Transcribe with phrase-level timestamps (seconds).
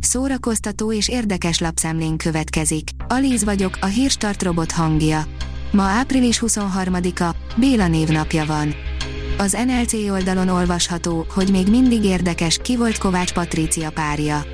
[0.00, 2.90] Szórakoztató és érdekes lapszemlén következik.
[3.08, 5.24] Alíz vagyok, a hírstart robot hangja.
[5.72, 8.74] Ma április 23-a, Béla névnapja van.
[9.38, 14.44] Az NLC oldalon olvasható, hogy még mindig érdekes, ki volt Kovács Patrícia párja.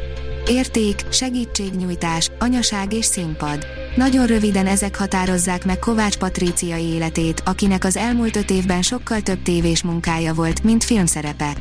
[0.47, 3.67] Érték, segítségnyújtás, anyaság és színpad.
[3.97, 9.43] Nagyon röviden ezek határozzák meg Kovács Patrícia életét, akinek az elmúlt öt évben sokkal több
[9.43, 11.53] tévés munkája volt, mint filmszerepe.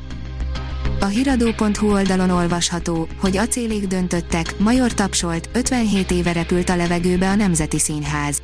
[0.99, 7.35] A hiradó.hu oldalon olvasható, hogy acélék döntöttek, Major tapsolt, 57 éve repült a levegőbe a
[7.35, 8.41] Nemzeti Színház.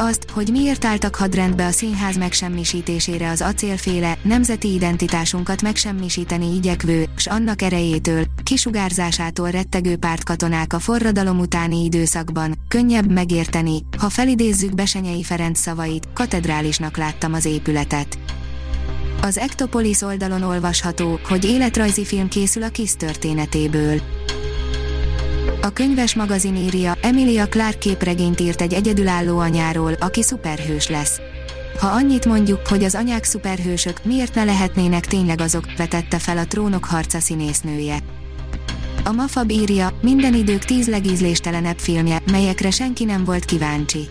[0.00, 7.26] Azt, hogy miért álltak hadrendbe a színház megsemmisítésére az acélféle, nemzeti identitásunkat megsemmisíteni igyekvő, s
[7.26, 15.60] annak erejétől, kisugárzásától rettegő pártkatonák a forradalom utáni időszakban, könnyebb megérteni, ha felidézzük Besenyei Ferenc
[15.60, 18.18] szavait, katedrálisnak láttam az épületet.
[19.22, 24.00] Az Ektopolis oldalon olvasható, hogy életrajzi film készül a KISZ történetéből.
[25.62, 31.20] A könyves magazin írja, Emilia Clark képregényt írt egy egyedülálló anyáról, aki szuperhős lesz.
[31.80, 36.46] Ha annyit mondjuk, hogy az anyák szuperhősök, miért ne lehetnének tényleg azok, vetette fel a
[36.46, 37.98] trónok harca színésznője.
[39.04, 44.08] A Mafab írja, minden idők tíz legízléstelenebb filmje, melyekre senki nem volt kíváncsi.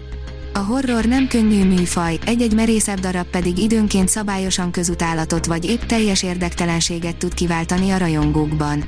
[0.57, 6.23] A horror nem könnyű műfaj, egy-egy merészebb darab pedig időnként szabályosan közutálatot vagy épp teljes
[6.23, 8.83] érdektelenséget tud kiváltani a rajongókban.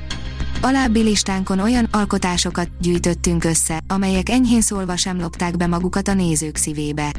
[0.60, 6.56] Alábbi listánkon olyan alkotásokat gyűjtöttünk össze, amelyek enyhén szólva sem lopták be magukat a nézők
[6.56, 7.12] szívébe.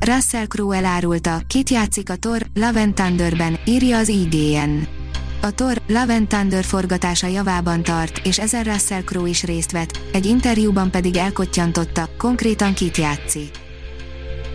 [0.00, 5.03] Russell Crowe elárulta, kit játszik a Thor, Love and Thunderben, írja az IGN.
[5.44, 10.00] A Thor, Love and Thunder forgatása javában tart, és ezen Russell Crowe is részt vett,
[10.12, 13.50] egy interjúban pedig elkottyantotta, konkrétan kit játszik.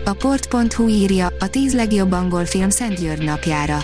[0.04, 3.78] A port.hu írja, a 10 legjobb angol film Szent György napjára.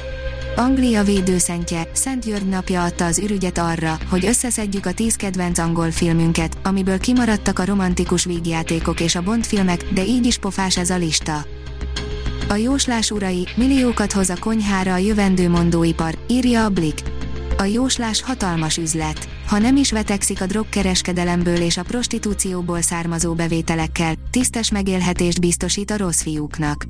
[0.56, 5.90] Anglia védőszentje, Szent György napja adta az ürügyet arra, hogy összeszedjük a 10 kedvenc angol
[5.90, 10.90] filmünket, amiből kimaradtak a romantikus vígjátékok és a Bond filmek, de így is pofás ez
[10.90, 11.46] a lista.
[12.48, 17.10] A jóslás urai, milliókat hoz a konyhára a jövendő mondóipar, írja a Blick.
[17.56, 19.28] A jóslás hatalmas üzlet.
[19.46, 25.96] Ha nem is vetekszik a drogkereskedelemből és a prostitúcióból származó bevételekkel, tisztes megélhetést biztosít a
[25.96, 26.86] rossz fiúknak.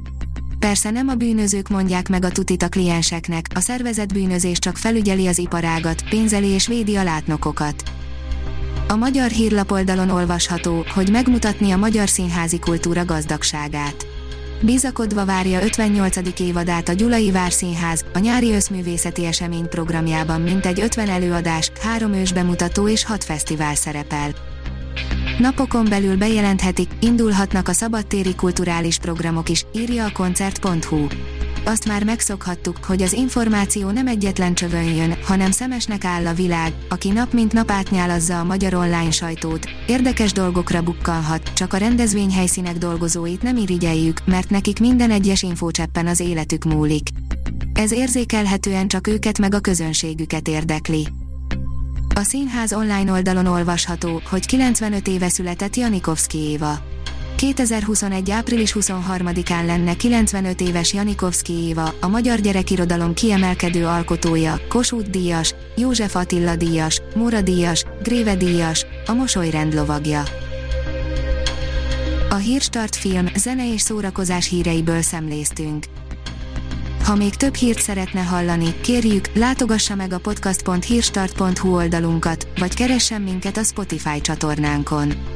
[0.58, 5.26] Persze nem a bűnözők mondják meg a tutit a klienseknek, a szervezet bűnözés csak felügyeli
[5.26, 7.82] az iparágat, pénzeli és védi a látnokokat.
[8.88, 14.06] A magyar hírlapoldalon olvasható, hogy megmutatni a magyar színházi kultúra gazdagságát.
[14.60, 16.40] Bizakodva várja 58.
[16.40, 22.88] évadát a Gyulai Várszínház, a nyári összművészeti esemény programjában mintegy 50 előadás, három ős bemutató
[22.88, 24.34] és hat fesztivál szerepel.
[25.38, 31.06] Napokon belül bejelenthetik, indulhatnak a szabadtéri kulturális programok is, írja a koncert.hu.
[31.68, 36.72] Azt már megszokhattuk, hogy az információ nem egyetlen csövön jön, hanem szemesnek áll a világ,
[36.88, 39.66] aki nap mint nap átnyálazza a magyar online sajtót.
[39.86, 46.20] Érdekes dolgokra bukkanhat, csak a rendezvényhelyszínek dolgozóit nem irigyeljük, mert nekik minden egyes infócseppen az
[46.20, 47.08] életük múlik.
[47.74, 51.08] Ez érzékelhetően csak őket meg a közönségüket érdekli.
[52.14, 56.95] A színház online oldalon olvasható, hogy 95 éve született Janikovszki Éva.
[57.36, 58.30] 2021.
[58.30, 66.16] április 23-án lenne 95 éves Janikovszki Éva, a magyar gyerekirodalom kiemelkedő alkotója, Kossuth Díjas, József
[66.16, 70.22] Attila Díjas, Móra Díjas, Gréve Díjas, a Mosolyrend lovagja.
[72.30, 75.84] A Hírstart film, zene és szórakozás híreiből szemléztünk.
[77.04, 83.56] Ha még több hírt szeretne hallani, kérjük, látogassa meg a podcast.hírstart.hu oldalunkat, vagy keressen minket
[83.56, 85.35] a Spotify csatornánkon.